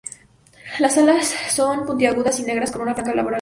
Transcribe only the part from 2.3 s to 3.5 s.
y negras, con una franja loral negra.